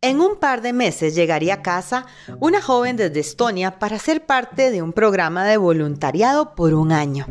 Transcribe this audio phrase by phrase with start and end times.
[0.00, 2.06] En un par de meses llegaría a casa
[2.38, 7.26] una joven desde Estonia para ser parte de un programa de voluntariado por un año.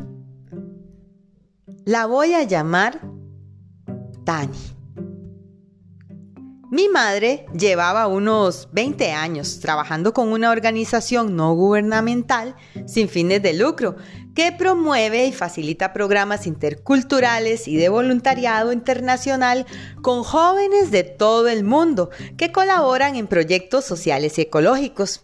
[1.85, 2.99] La voy a llamar
[4.25, 4.57] Tani.
[6.69, 13.53] Mi madre llevaba unos 20 años trabajando con una organización no gubernamental sin fines de
[13.53, 13.95] lucro
[14.37, 19.65] que promueve y facilita programas interculturales y de voluntariado internacional
[20.03, 25.23] con jóvenes de todo el mundo que colaboran en proyectos sociales y ecológicos.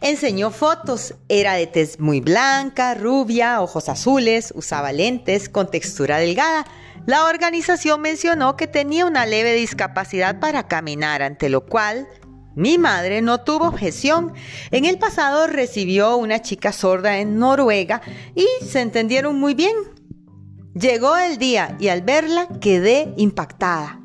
[0.00, 6.64] Enseñó fotos, era de tez muy blanca, rubia, ojos azules, usaba lentes con textura delgada
[7.06, 12.08] la organización mencionó que tenía una leve discapacidad para caminar, ante lo cual
[12.56, 14.32] mi madre no tuvo objeción.
[14.70, 18.00] En el pasado recibió una chica sorda en Noruega
[18.34, 19.76] y se entendieron muy bien.
[20.74, 24.00] Llegó el día y al verla quedé impactada.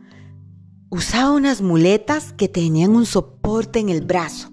[0.89, 4.51] Usaba unas muletas que tenían un soporte en el brazo.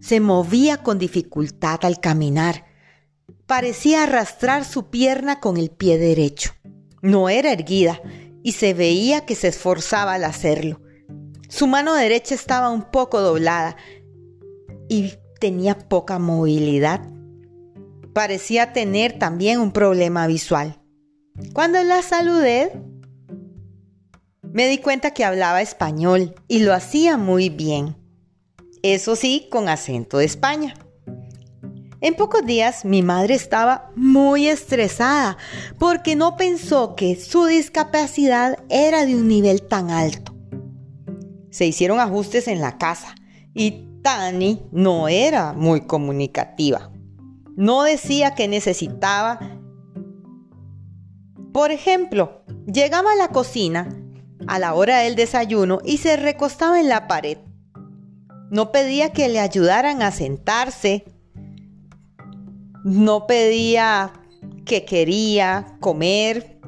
[0.00, 2.64] Se movía con dificultad al caminar.
[3.44, 6.52] Parecía arrastrar su pierna con el pie derecho.
[7.02, 8.00] No era erguida
[8.42, 10.80] y se veía que se esforzaba al hacerlo.
[11.48, 13.76] Su mano derecha estaba un poco doblada
[14.88, 17.08] y tenía poca movilidad.
[18.12, 20.80] Parecía tener también un problema visual.
[21.52, 22.72] Cuando la saludé,
[24.42, 27.96] me di cuenta que hablaba español y lo hacía muy bien.
[28.82, 30.74] Eso sí, con acento de España.
[32.00, 35.38] En pocos días mi madre estaba muy estresada
[35.78, 40.25] porque no pensó que su discapacidad era de un nivel tan alto.
[41.56, 43.14] Se hicieron ajustes en la casa
[43.54, 46.90] y Tani no era muy comunicativa.
[47.56, 49.40] No decía que necesitaba.
[51.54, 53.88] Por ejemplo, llegaba a la cocina
[54.46, 57.38] a la hora del desayuno y se recostaba en la pared.
[58.50, 61.06] No pedía que le ayudaran a sentarse
[62.84, 64.12] no pedía
[64.66, 66.60] que quería comer.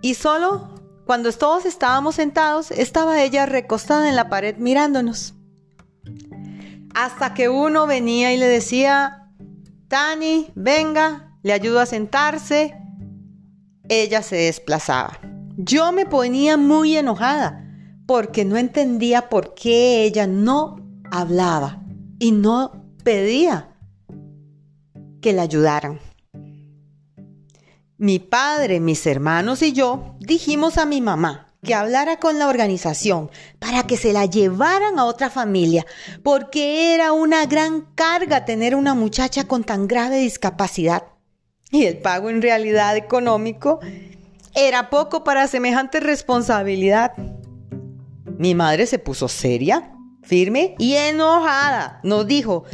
[0.00, 0.69] Y solo
[1.10, 5.34] cuando todos estábamos sentados, estaba ella recostada en la pared mirándonos.
[6.94, 9.28] Hasta que uno venía y le decía,
[9.88, 12.76] Tani, venga, le ayudo a sentarse.
[13.88, 15.18] Ella se desplazaba.
[15.56, 17.68] Yo me ponía muy enojada
[18.06, 20.76] porque no entendía por qué ella no
[21.10, 21.82] hablaba
[22.20, 23.74] y no pedía
[25.20, 25.98] que la ayudaran.
[27.98, 33.32] Mi padre, mis hermanos y yo dijimos a mi mamá que hablara con la organización
[33.58, 35.84] para que se la llevaran a otra familia,
[36.22, 41.02] porque era una gran carga tener una muchacha con tan grave discapacidad.
[41.72, 43.80] Y el pago en realidad económico
[44.54, 47.12] era poco para semejante responsabilidad.
[48.38, 49.92] Mi madre se puso seria,
[50.22, 51.98] firme y enojada.
[52.04, 52.64] Nos dijo,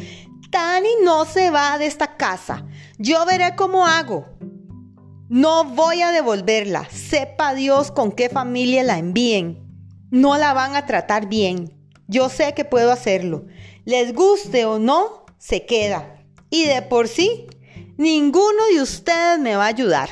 [0.50, 2.66] Tani no se va de esta casa.
[2.98, 4.35] Yo veré cómo hago.
[5.28, 6.88] No voy a devolverla.
[6.90, 9.62] Sepa Dios con qué familia la envíen.
[10.10, 11.72] No la van a tratar bien.
[12.06, 13.46] Yo sé que puedo hacerlo.
[13.84, 16.22] Les guste o no, se queda.
[16.50, 17.46] Y de por sí,
[17.96, 20.10] ninguno de ustedes me va a ayudar.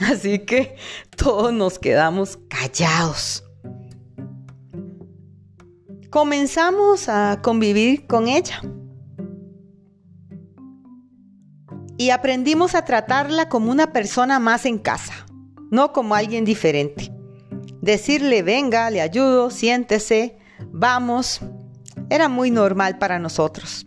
[0.00, 0.76] Así que
[1.16, 3.42] todos nos quedamos callados
[6.16, 8.62] comenzamos a convivir con ella.
[11.98, 15.26] Y aprendimos a tratarla como una persona más en casa,
[15.70, 17.10] no como alguien diferente.
[17.80, 20.38] Decirle, venga, le ayudo, siéntese,
[20.72, 21.40] vamos,
[22.10, 23.86] era muy normal para nosotros.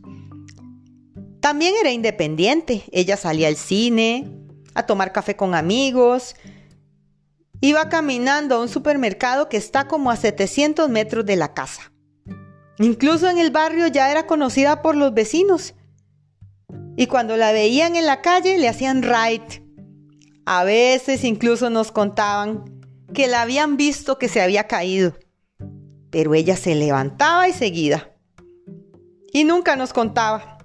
[1.39, 2.83] También era independiente.
[2.91, 4.27] Ella salía al cine,
[4.73, 6.35] a tomar café con amigos.
[7.61, 11.91] Iba caminando a un supermercado que está como a 700 metros de la casa.
[12.77, 15.75] Incluso en el barrio ya era conocida por los vecinos.
[16.99, 19.63] Y cuando la veían en la calle le hacían right.
[20.45, 22.65] A veces incluso nos contaban
[23.13, 25.15] que la habían visto que se había caído.
[26.09, 28.13] Pero ella se levantaba y seguida.
[29.31, 30.57] Y nunca nos contaba.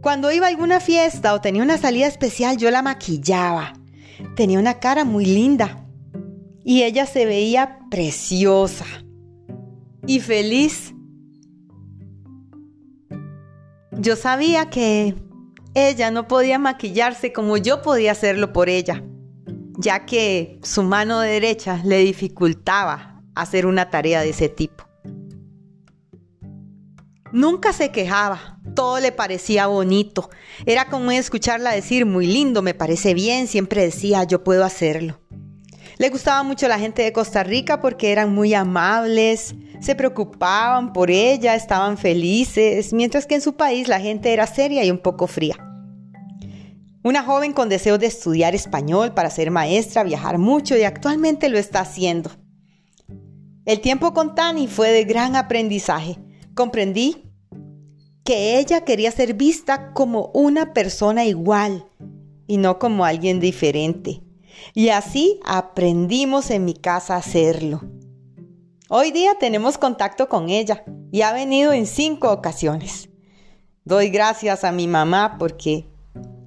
[0.00, 3.74] Cuando iba a alguna fiesta o tenía una salida especial, yo la maquillaba.
[4.34, 5.86] Tenía una cara muy linda
[6.64, 8.84] y ella se veía preciosa
[10.08, 10.95] y feliz.
[13.98, 15.14] Yo sabía que
[15.74, 19.02] ella no podía maquillarse como yo podía hacerlo por ella,
[19.78, 24.84] ya que su mano derecha le dificultaba hacer una tarea de ese tipo.
[27.32, 30.28] Nunca se quejaba, todo le parecía bonito.
[30.66, 35.20] Era como escucharla decir, muy lindo, me parece bien, siempre decía, yo puedo hacerlo.
[35.98, 41.10] Le gustaba mucho la gente de Costa Rica porque eran muy amables, se preocupaban por
[41.10, 45.26] ella, estaban felices, mientras que en su país la gente era seria y un poco
[45.26, 45.56] fría.
[47.02, 51.58] Una joven con deseo de estudiar español para ser maestra, viajar mucho y actualmente lo
[51.58, 52.30] está haciendo.
[53.64, 56.18] El tiempo con Tani fue de gran aprendizaje.
[56.54, 57.30] Comprendí
[58.24, 61.86] que ella quería ser vista como una persona igual
[62.48, 64.22] y no como alguien diferente.
[64.74, 67.82] Y así aprendimos en mi casa a hacerlo.
[68.88, 73.08] Hoy día tenemos contacto con ella y ha venido en cinco ocasiones.
[73.84, 75.86] Doy gracias a mi mamá porque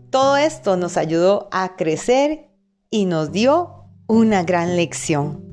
[0.09, 2.49] todo esto nos ayudó a crecer
[2.89, 5.48] y nos dio una gran lección.